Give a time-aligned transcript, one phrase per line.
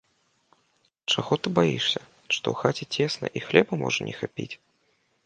[1.15, 2.01] Чаго ты баішся,
[2.37, 4.53] што ў хаце цесна і хлеба можа не хапіць?